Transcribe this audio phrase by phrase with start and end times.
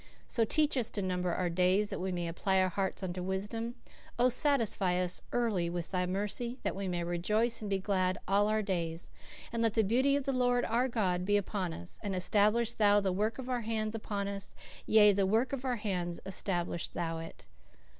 [0.27, 3.75] So teach us to number our days that we may apply our hearts unto wisdom....
[4.17, 8.47] Oh, satisfy us early with thy mercy; that we may rejoice and be glad all
[8.47, 9.11] our days....
[9.53, 12.99] And let the beauty of the Lord our God be upon us; and establish thou
[12.99, 14.55] the work of our hands upon us;
[14.87, 17.45] yea, the work of our hands establish thou it."